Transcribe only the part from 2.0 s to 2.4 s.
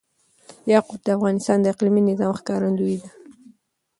نظام